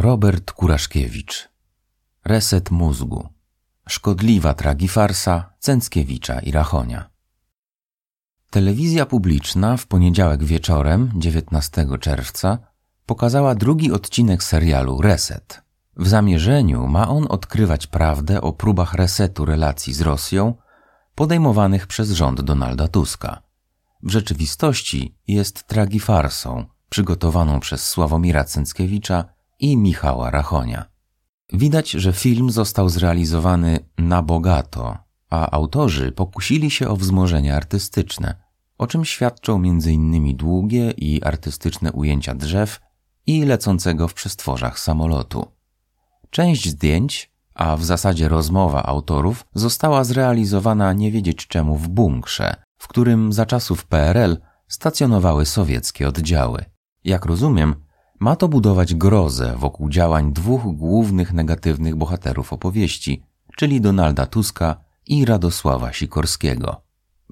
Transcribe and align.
Robert 0.00 0.52
Kuraszkiewicz 0.52 1.48
Reset 2.24 2.70
mózgu 2.70 3.28
Szkodliwa 3.88 4.54
tragifarsa 4.54 5.52
Cęckiewicza 5.58 6.40
i 6.40 6.50
Rachonia 6.52 7.10
Telewizja 8.50 9.06
publiczna 9.06 9.76
w 9.76 9.86
poniedziałek 9.86 10.44
wieczorem 10.44 11.12
19 11.16 11.86
czerwca 12.00 12.58
pokazała 13.06 13.54
drugi 13.54 13.92
odcinek 13.92 14.42
serialu 14.42 15.02
Reset. 15.02 15.62
W 15.96 16.08
zamierzeniu 16.08 16.86
ma 16.86 17.08
on 17.08 17.26
odkrywać 17.28 17.86
prawdę 17.86 18.40
o 18.40 18.52
próbach 18.52 18.94
resetu 18.94 19.44
relacji 19.44 19.94
z 19.94 20.00
Rosją 20.00 20.54
podejmowanych 21.14 21.86
przez 21.86 22.10
rząd 22.10 22.40
Donalda 22.40 22.88
Tuska. 22.88 23.42
W 24.02 24.10
rzeczywistości 24.10 25.14
jest 25.28 25.64
tragifarsą 25.66 26.66
przygotowaną 26.88 27.60
przez 27.60 27.86
Sławomira 27.86 28.44
Cęckiewicza 28.44 29.37
i 29.58 29.76
Michała 29.76 30.30
Rachonia. 30.30 30.84
Widać, 31.52 31.90
że 31.90 32.12
film 32.12 32.50
został 32.50 32.88
zrealizowany 32.88 33.78
na 33.98 34.22
bogato, 34.22 34.98
a 35.30 35.50
autorzy 35.50 36.12
pokusili 36.12 36.70
się 36.70 36.88
o 36.88 36.96
wzmożenie 36.96 37.56
artystyczne, 37.56 38.34
o 38.78 38.86
czym 38.86 39.04
świadczą 39.04 39.56
m.in. 39.56 40.36
długie 40.36 40.90
i 40.90 41.22
artystyczne 41.22 41.92
ujęcia 41.92 42.34
drzew 42.34 42.80
i 43.26 43.44
lecącego 43.44 44.08
w 44.08 44.14
przestworzach 44.14 44.78
samolotu. 44.78 45.46
Część 46.30 46.68
zdjęć, 46.68 47.32
a 47.54 47.76
w 47.76 47.84
zasadzie 47.84 48.28
rozmowa 48.28 48.82
autorów, 48.82 49.46
została 49.54 50.04
zrealizowana 50.04 50.92
nie 50.92 51.12
wiedzieć 51.12 51.46
czemu 51.46 51.76
w 51.76 51.88
bunkrze, 51.88 52.54
w 52.78 52.88
którym 52.88 53.32
za 53.32 53.46
czasów 53.46 53.86
PRL 53.86 54.36
stacjonowały 54.68 55.46
sowieckie 55.46 56.08
oddziały. 56.08 56.64
Jak 57.04 57.24
rozumiem, 57.24 57.87
ma 58.20 58.36
to 58.36 58.48
budować 58.48 58.94
grozę 58.94 59.54
wokół 59.56 59.90
działań 59.90 60.32
dwóch 60.32 60.62
głównych 60.62 61.32
negatywnych 61.32 61.96
bohaterów 61.96 62.52
opowieści, 62.52 63.22
czyli 63.56 63.80
Donalda 63.80 64.26
Tuska 64.26 64.76
i 65.06 65.24
Radosława 65.24 65.92
Sikorskiego. 65.92 66.82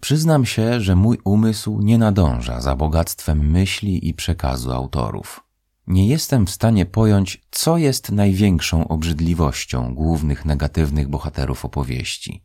Przyznam 0.01 0.45
się, 0.47 0.81
że 0.81 0.97
mój 0.97 1.19
umysł 1.25 1.81
nie 1.81 1.99
nadąża 1.99 2.61
za 2.61 2.77
bogactwem 2.77 3.51
myśli 3.51 4.09
i 4.09 4.15
przekazu 4.15 4.73
autorów. 4.73 5.41
Nie 5.87 6.09
jestem 6.09 6.47
w 6.47 6.51
stanie 6.51 6.87
pojąć, 6.87 7.47
co 7.51 7.79
jest 7.79 8.13
największą 8.13 8.89
obrzydliwością 8.89 9.95
głównych 9.95 10.45
negatywnych 10.45 11.09
bohaterów 11.09 11.65
opowieści. 11.65 12.43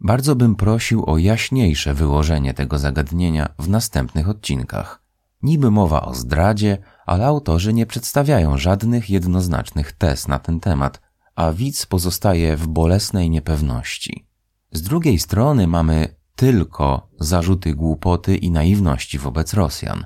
Bardzo 0.00 0.36
bym 0.36 0.56
prosił 0.56 1.04
o 1.10 1.18
jaśniejsze 1.18 1.94
wyłożenie 1.94 2.54
tego 2.54 2.78
zagadnienia 2.78 3.48
w 3.58 3.68
następnych 3.68 4.28
odcinkach. 4.28 5.01
Niby 5.42 5.70
mowa 5.70 6.02
o 6.02 6.14
zdradzie, 6.14 6.78
ale 7.06 7.26
autorzy 7.26 7.72
nie 7.72 7.86
przedstawiają 7.86 8.58
żadnych 8.58 9.10
jednoznacznych 9.10 9.92
tez 9.92 10.28
na 10.28 10.38
ten 10.38 10.60
temat, 10.60 11.00
a 11.34 11.52
widz 11.52 11.86
pozostaje 11.86 12.56
w 12.56 12.66
bolesnej 12.66 13.30
niepewności. 13.30 14.26
Z 14.72 14.82
drugiej 14.82 15.18
strony 15.18 15.66
mamy 15.66 16.16
tylko 16.36 17.08
zarzuty 17.20 17.74
głupoty 17.74 18.36
i 18.36 18.50
naiwności 18.50 19.18
wobec 19.18 19.54
Rosjan. 19.54 20.04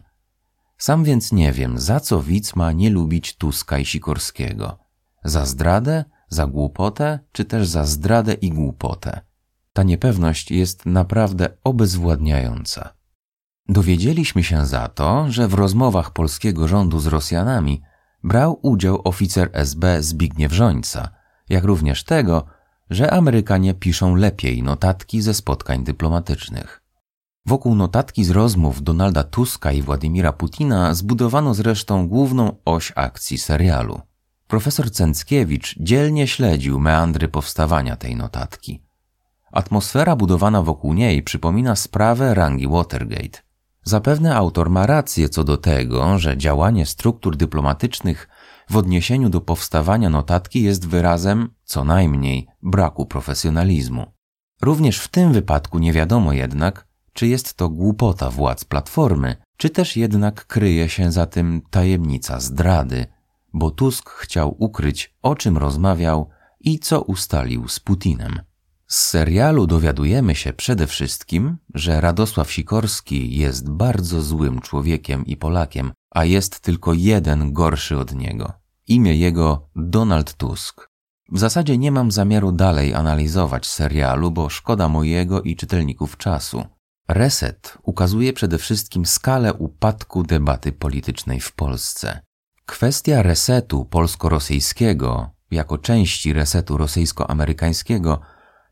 Sam 0.78 1.04
więc 1.04 1.32
nie 1.32 1.52
wiem, 1.52 1.78
za 1.78 2.00
co 2.00 2.22
widz 2.22 2.56
ma 2.56 2.72
nie 2.72 2.90
lubić 2.90 3.36
Tuska 3.36 3.78
i 3.78 3.84
Sikorskiego. 3.84 4.78
Za 5.24 5.46
zdradę, 5.46 6.04
za 6.28 6.46
głupotę, 6.46 7.18
czy 7.32 7.44
też 7.44 7.68
za 7.68 7.84
zdradę 7.84 8.34
i 8.34 8.50
głupotę. 8.50 9.20
Ta 9.72 9.82
niepewność 9.82 10.50
jest 10.50 10.86
naprawdę 10.86 11.48
obezwładniająca. 11.64 12.95
Dowiedzieliśmy 13.68 14.44
się 14.44 14.66
za 14.66 14.88
to, 14.88 15.26
że 15.28 15.48
w 15.48 15.54
rozmowach 15.54 16.10
polskiego 16.10 16.68
rządu 16.68 16.98
z 16.98 17.06
Rosjanami 17.06 17.82
brał 18.24 18.58
udział 18.62 19.00
oficer 19.04 19.50
SB 19.52 20.02
Zbigniew 20.02 20.52
Żońca, 20.52 21.08
jak 21.48 21.64
również 21.64 22.04
tego, 22.04 22.46
że 22.90 23.10
Amerykanie 23.10 23.74
piszą 23.74 24.14
lepiej 24.14 24.62
notatki 24.62 25.22
ze 25.22 25.34
spotkań 25.34 25.84
dyplomatycznych. 25.84 26.82
Wokół 27.46 27.74
notatki 27.74 28.24
z 28.24 28.30
rozmów 28.30 28.82
Donalda 28.82 29.24
Tuska 29.24 29.72
i 29.72 29.82
Władimira 29.82 30.32
Putina 30.32 30.94
zbudowano 30.94 31.54
zresztą 31.54 32.08
główną 32.08 32.56
oś 32.64 32.92
akcji 32.94 33.38
serialu. 33.38 34.00
Profesor 34.46 34.90
Cęckiewicz 34.90 35.74
dzielnie 35.80 36.26
śledził 36.26 36.80
meandry 36.80 37.28
powstawania 37.28 37.96
tej 37.96 38.16
notatki. 38.16 38.82
Atmosfera 39.52 40.16
budowana 40.16 40.62
wokół 40.62 40.94
niej 40.94 41.22
przypomina 41.22 41.76
sprawę 41.76 42.34
rangi 42.34 42.68
Watergate. 42.68 43.45
Zapewne 43.88 44.36
autor 44.36 44.70
ma 44.70 44.86
rację 44.86 45.28
co 45.28 45.44
do 45.44 45.56
tego, 45.56 46.18
że 46.18 46.36
działanie 46.36 46.86
struktur 46.86 47.36
dyplomatycznych 47.36 48.28
w 48.70 48.76
odniesieniu 48.76 49.28
do 49.28 49.40
powstawania 49.40 50.10
notatki 50.10 50.62
jest 50.62 50.88
wyrazem, 50.88 51.48
co 51.64 51.84
najmniej, 51.84 52.46
braku 52.62 53.06
profesjonalizmu. 53.06 54.06
Również 54.62 55.00
w 55.00 55.08
tym 55.08 55.32
wypadku 55.32 55.78
nie 55.78 55.92
wiadomo 55.92 56.32
jednak, 56.32 56.86
czy 57.12 57.26
jest 57.26 57.54
to 57.54 57.68
głupota 57.68 58.30
władz 58.30 58.64
Platformy, 58.64 59.36
czy 59.56 59.70
też 59.70 59.96
jednak 59.96 60.46
kryje 60.46 60.88
się 60.88 61.12
za 61.12 61.26
tym 61.26 61.62
tajemnica 61.70 62.40
zdrady, 62.40 63.06
bo 63.52 63.70
Tusk 63.70 64.10
chciał 64.10 64.56
ukryć, 64.58 65.14
o 65.22 65.34
czym 65.34 65.58
rozmawiał 65.58 66.28
i 66.60 66.78
co 66.78 67.02
ustalił 67.02 67.68
z 67.68 67.80
Putinem. 67.80 68.40
Z 68.88 68.96
serialu 68.96 69.66
dowiadujemy 69.66 70.34
się 70.34 70.52
przede 70.52 70.86
wszystkim, 70.86 71.56
że 71.74 72.00
Radosław 72.00 72.52
Sikorski 72.52 73.36
jest 73.36 73.70
bardzo 73.70 74.22
złym 74.22 74.60
człowiekiem 74.60 75.26
i 75.26 75.36
Polakiem, 75.36 75.92
a 76.10 76.24
jest 76.24 76.60
tylko 76.60 76.92
jeden 76.92 77.52
gorszy 77.52 77.98
od 77.98 78.14
niego. 78.14 78.52
Imię 78.88 79.16
jego 79.16 79.68
Donald 79.76 80.34
Tusk. 80.34 80.88
W 81.32 81.38
zasadzie 81.38 81.78
nie 81.78 81.92
mam 81.92 82.10
zamiaru 82.10 82.52
dalej 82.52 82.94
analizować 82.94 83.66
serialu, 83.66 84.30
bo 84.30 84.48
szkoda 84.48 84.88
mojego 84.88 85.42
i 85.42 85.56
czytelników 85.56 86.16
czasu. 86.16 86.64
Reset 87.08 87.78
ukazuje 87.82 88.32
przede 88.32 88.58
wszystkim 88.58 89.06
skalę 89.06 89.54
upadku 89.54 90.22
debaty 90.22 90.72
politycznej 90.72 91.40
w 91.40 91.52
Polsce. 91.52 92.20
Kwestia 92.66 93.22
resetu 93.22 93.84
polsko-rosyjskiego 93.84 95.30
jako 95.50 95.78
części 95.78 96.32
resetu 96.32 96.76
rosyjsko-amerykańskiego 96.76 98.18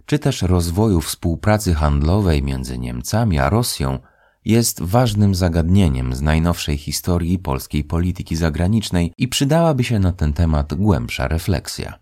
czy 0.06 0.18
też 0.18 0.42
rozwoju 0.42 1.00
współpracy 1.00 1.74
handlowej 1.74 2.42
między 2.42 2.78
Niemcami 2.78 3.38
a 3.38 3.50
Rosją 3.50 3.98
jest 4.44 4.82
ważnym 4.82 5.34
zagadnieniem 5.34 6.14
z 6.14 6.22
najnowszej 6.22 6.78
historii 6.78 7.38
polskiej 7.38 7.84
polityki 7.84 8.36
zagranicznej 8.36 9.12
i 9.18 9.28
przydałaby 9.28 9.84
się 9.84 9.98
na 9.98 10.12
ten 10.12 10.32
temat 10.32 10.74
głębsza 10.74 11.28
refleksja. 11.28 11.98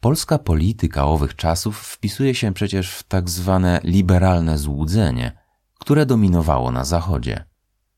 Polska 0.00 0.38
polityka 0.38 1.06
owych 1.06 1.36
czasów 1.36 1.78
wpisuje 1.78 2.34
się 2.34 2.52
przecież 2.52 2.90
w 2.90 3.02
tak 3.02 3.30
zwane 3.30 3.80
liberalne 3.84 4.58
złudzenie, 4.58 5.32
które 5.78 6.06
dominowało 6.06 6.70
na 6.70 6.84
Zachodzie. 6.84 7.44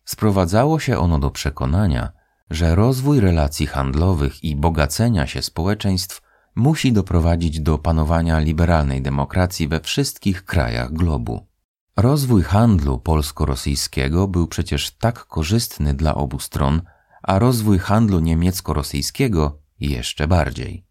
Sprowadzało 0.05 0.79
się 0.79 0.99
ono 0.99 1.19
do 1.19 1.31
przekonania, 1.31 2.13
że 2.51 2.75
rozwój 2.75 3.21
relacji 3.21 3.67
handlowych 3.67 4.45
i 4.45 4.57
bogacenia 4.57 5.27
się 5.27 5.43
społeczeństw 5.43 6.23
musi 6.57 6.93
doprowadzić 6.93 7.61
do 7.61 7.79
panowania 7.79 8.39
liberalnej 8.39 9.03
demokracji 9.03 9.69
we 9.69 9.81
wszystkich 9.81 10.45
krajach 10.45 10.93
globu. 10.93 11.47
Rozwój 11.97 12.43
handlu 12.43 12.99
polsko-rosyjskiego 12.99 14.29
był 14.29 14.47
przecież 14.47 14.91
tak 14.91 15.27
korzystny 15.27 15.95
dla 15.95 16.15
obu 16.15 16.39
stron, 16.39 16.83
a 17.23 17.39
rozwój 17.39 17.79
handlu 17.79 18.21
niemiecko-rosyjskiego 18.21 19.59
jeszcze 19.81 20.29
bardziej. 20.29 20.87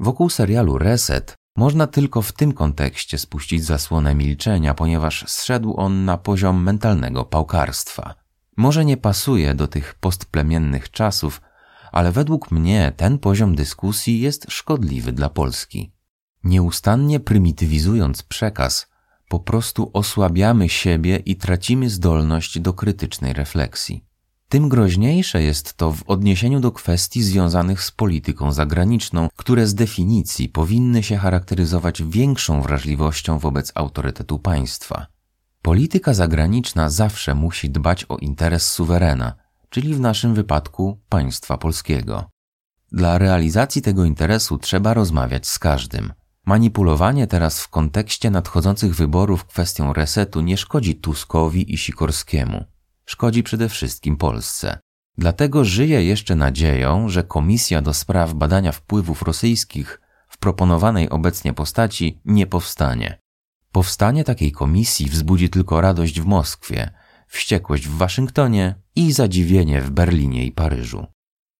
Wokół 0.00 0.30
serialu 0.30 0.78
Reset 0.78 1.34
można 1.56 1.86
tylko 1.86 2.22
w 2.22 2.32
tym 2.32 2.52
kontekście 2.52 3.18
spuścić 3.18 3.64
zasłonę 3.64 4.14
milczenia, 4.14 4.74
ponieważ 4.74 5.24
zszedł 5.28 5.76
on 5.76 6.04
na 6.04 6.16
poziom 6.18 6.62
mentalnego 6.62 7.24
pałkarstwa. 7.24 8.14
Może 8.56 8.84
nie 8.84 8.96
pasuje 8.96 9.54
do 9.54 9.68
tych 9.68 9.94
postplemiennych 9.94 10.90
czasów, 10.90 11.40
ale 11.92 12.12
według 12.12 12.50
mnie 12.50 12.92
ten 12.96 13.18
poziom 13.18 13.54
dyskusji 13.54 14.20
jest 14.20 14.46
szkodliwy 14.48 15.12
dla 15.12 15.28
Polski. 15.28 15.92
Nieustannie 16.44 17.20
prymitywizując 17.20 18.22
przekaz, 18.22 18.86
po 19.28 19.40
prostu 19.40 19.90
osłabiamy 19.92 20.68
siebie 20.68 21.16
i 21.16 21.36
tracimy 21.36 21.90
zdolność 21.90 22.58
do 22.58 22.72
krytycznej 22.72 23.32
refleksji. 23.32 24.04
Tym 24.48 24.68
groźniejsze 24.68 25.42
jest 25.42 25.74
to 25.74 25.92
w 25.92 26.02
odniesieniu 26.06 26.60
do 26.60 26.72
kwestii 26.72 27.22
związanych 27.22 27.82
z 27.82 27.90
polityką 27.90 28.52
zagraniczną, 28.52 29.28
które 29.36 29.66
z 29.66 29.74
definicji 29.74 30.48
powinny 30.48 31.02
się 31.02 31.16
charakteryzować 31.16 32.02
większą 32.02 32.62
wrażliwością 32.62 33.38
wobec 33.38 33.72
autorytetu 33.74 34.38
państwa. 34.38 35.06
Polityka 35.62 36.14
zagraniczna 36.14 36.90
zawsze 36.90 37.34
musi 37.34 37.70
dbać 37.70 38.04
o 38.08 38.16
interes 38.16 38.70
suwerena, 38.70 39.34
czyli 39.70 39.94
w 39.94 40.00
naszym 40.00 40.34
wypadku 40.34 41.00
państwa 41.08 41.58
polskiego. 41.58 42.30
Dla 42.92 43.18
realizacji 43.18 43.82
tego 43.82 44.04
interesu 44.04 44.58
trzeba 44.58 44.94
rozmawiać 44.94 45.46
z 45.46 45.58
każdym. 45.58 46.12
Manipulowanie 46.46 47.26
teraz 47.26 47.60
w 47.60 47.68
kontekście 47.68 48.30
nadchodzących 48.30 48.94
wyborów 48.94 49.44
kwestią 49.44 49.92
resetu 49.92 50.40
nie 50.40 50.56
szkodzi 50.56 50.94
Tuskowi 50.94 51.74
i 51.74 51.78
Sikorskiemu. 51.78 52.64
Szkodzi 53.06 53.42
przede 53.42 53.68
wszystkim 53.68 54.16
Polsce. 54.16 54.78
Dlatego 55.18 55.64
żyję 55.64 56.04
jeszcze 56.04 56.36
nadzieją, 56.36 57.08
że 57.08 57.24
Komisja 57.24 57.82
do 57.82 57.94
spraw 57.94 58.34
badania 58.34 58.72
wpływów 58.72 59.22
rosyjskich 59.22 60.00
w 60.28 60.38
proponowanej 60.38 61.10
obecnie 61.10 61.52
postaci 61.52 62.20
nie 62.24 62.46
powstanie. 62.46 63.18
Powstanie 63.72 64.24
takiej 64.24 64.52
komisji 64.52 65.06
wzbudzi 65.06 65.50
tylko 65.50 65.80
radość 65.80 66.20
w 66.20 66.24
Moskwie, 66.24 66.90
wściekłość 67.30 67.88
w 67.88 67.96
Waszyngtonie 67.96 68.74
i 68.96 69.12
zadziwienie 69.12 69.80
w 69.80 69.90
Berlinie 69.90 70.46
i 70.46 70.52
Paryżu. 70.52 71.06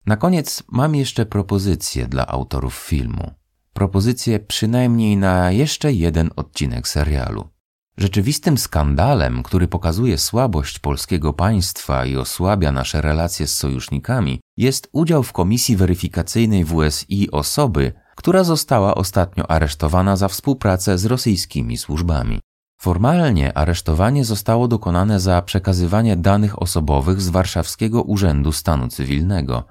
Na 0.07 0.17
koniec 0.17 0.63
mam 0.69 0.95
jeszcze 0.95 1.27
propozycję 1.27 2.07
dla 2.07 2.27
autorów 2.27 2.75
filmu. 2.75 3.31
Propozycję 3.73 4.41
przynajmniej 4.41 5.17
na 5.17 5.51
jeszcze 5.51 5.93
jeden 5.93 6.31
odcinek 6.37 6.89
serialu. 6.89 7.49
Rzeczywistym 7.97 8.59
skandalem, 8.59 9.43
który 9.43 9.69
pokazuje 9.69 10.19
słabość 10.19 10.79
polskiego 10.79 11.33
państwa 11.33 12.07
i 12.07 12.17
osłabia 12.17 12.73
nasze 12.73 13.01
relacje 13.01 13.47
z 13.47 13.57
sojusznikami, 13.57 14.41
jest 14.57 14.89
udział 14.93 15.23
w 15.23 15.33
komisji 15.33 15.77
weryfikacyjnej 15.77 16.65
WSI 16.65 17.31
osoby, 17.31 17.93
która 18.17 18.45
została 18.45 18.95
ostatnio 18.95 19.51
aresztowana 19.51 20.17
za 20.17 20.29
współpracę 20.29 20.99
z 20.99 21.05
rosyjskimi 21.05 21.77
służbami. 21.77 22.41
Formalnie 22.82 23.59
aresztowanie 23.59 24.25
zostało 24.25 24.69
dokonane 24.69 25.21
za 25.21 25.43
przekazywanie 25.43 26.17
danych 26.17 26.62
osobowych 26.62 27.21
z 27.21 27.29
Warszawskiego 27.29 28.03
Urzędu 28.03 28.53
Stanu 28.53 28.88
Cywilnego, 28.88 29.65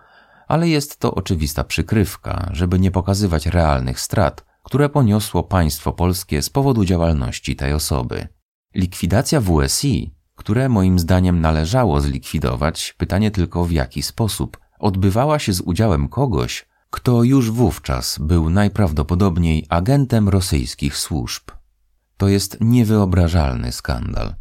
ale 0.48 0.70
jest 0.70 0.98
to 0.98 1.16
oczywista 1.16 1.64
przykrywka, 1.64 2.50
żeby 2.52 2.80
nie 2.80 2.92
pokazywać 2.92 3.46
realnych 3.46 4.00
strat, 4.00 4.46
które 4.64 4.90
poniosło 4.90 5.44
państwo 5.44 5.94
polskie 5.94 6.42
z 6.42 6.50
powodu 6.50 6.86
działalności 6.86 7.56
tej 7.56 7.74
osoby. 7.74 8.28
Likwidacja 8.76 9.42
WSI, 9.42 10.14
które 10.36 10.70
moim 10.70 11.00
zdaniem 11.00 11.42
należało 11.42 12.02
zlikwidować, 12.02 12.96
pytanie 12.98 13.32
tylko 13.32 13.66
w 13.66 13.72
jaki 13.72 14.04
sposób, 14.04 14.58
odbywała 14.80 15.40
się 15.40 15.54
z 15.54 15.62
udziałem 15.62 16.08
kogoś, 16.08 16.66
kto 16.90 17.24
już 17.24 17.52
wówczas 17.52 18.18
był 18.20 18.50
najprawdopodobniej 18.50 19.66
agentem 19.70 20.30
rosyjskich 20.30 20.98
służb. 20.98 21.59
To 22.20 22.28
jest 22.28 22.58
niewyobrażalny 22.62 23.72
skandal. 23.72 24.36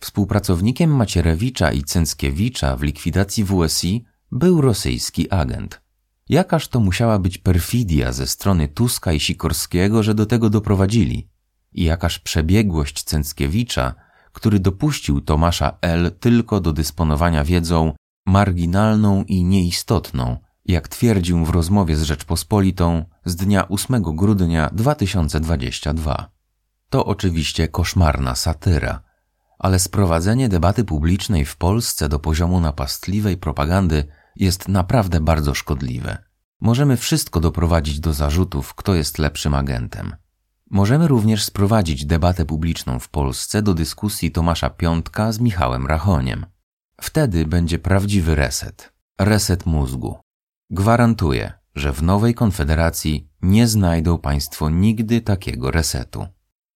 Współpracownikiem 0.00 0.96
Macierewicza 0.96 1.72
i 1.72 1.82
Cęckiewicza 1.82 2.76
w 2.76 2.82
likwidacji 2.82 3.44
WSI 3.44 4.04
był 4.32 4.60
rosyjski 4.60 5.30
agent. 5.30 5.80
Jakaż 6.28 6.68
to 6.68 6.80
musiała 6.80 7.18
być 7.18 7.38
perfidia 7.38 8.12
ze 8.12 8.26
strony 8.26 8.68
Tuska 8.68 9.12
i 9.12 9.20
Sikorskiego, 9.20 10.02
że 10.02 10.14
do 10.14 10.26
tego 10.26 10.50
doprowadzili? 10.50 11.28
I 11.72 11.84
jakaż 11.84 12.18
przebiegłość 12.18 13.02
Cęckiewicza, 13.02 13.94
który 14.32 14.60
dopuścił 14.60 15.20
Tomasza 15.20 15.78
L. 15.80 16.12
tylko 16.20 16.60
do 16.60 16.72
dysponowania 16.72 17.44
wiedzą 17.44 17.92
marginalną 18.26 19.24
i 19.24 19.44
nieistotną, 19.44 20.36
jak 20.64 20.88
twierdził 20.88 21.44
w 21.44 21.50
rozmowie 21.50 21.96
z 21.96 22.02
Rzeczpospolitą 22.02 23.04
z 23.24 23.36
dnia 23.36 23.68
8 23.68 24.02
grudnia 24.02 24.70
2022. 24.72 26.39
To 26.90 27.06
oczywiście 27.06 27.68
koszmarna 27.68 28.34
satyra, 28.34 29.02
ale 29.58 29.78
sprowadzenie 29.78 30.48
debaty 30.48 30.84
publicznej 30.84 31.44
w 31.44 31.56
Polsce 31.56 32.08
do 32.08 32.18
poziomu 32.18 32.60
napastliwej 32.60 33.36
propagandy 33.36 34.04
jest 34.36 34.68
naprawdę 34.68 35.20
bardzo 35.20 35.54
szkodliwe. 35.54 36.18
Możemy 36.60 36.96
wszystko 36.96 37.40
doprowadzić 37.40 38.00
do 38.00 38.12
zarzutów, 38.12 38.74
kto 38.74 38.94
jest 38.94 39.18
lepszym 39.18 39.54
agentem. 39.54 40.16
Możemy 40.70 41.08
również 41.08 41.44
sprowadzić 41.44 42.06
debatę 42.06 42.44
publiczną 42.44 42.98
w 42.98 43.08
Polsce 43.08 43.62
do 43.62 43.74
dyskusji 43.74 44.30
Tomasza 44.30 44.70
Piątka 44.70 45.32
z 45.32 45.40
Michałem 45.40 45.86
Rachoniem. 45.86 46.46
Wtedy 47.00 47.46
będzie 47.46 47.78
prawdziwy 47.78 48.34
reset. 48.34 48.92
Reset 49.18 49.66
mózgu. 49.66 50.18
Gwarantuję, 50.70 51.52
że 51.74 51.92
w 51.92 52.02
nowej 52.02 52.34
konfederacji 52.34 53.30
nie 53.42 53.68
znajdą 53.68 54.18
Państwo 54.18 54.70
nigdy 54.70 55.20
takiego 55.20 55.70
resetu. 55.70 56.26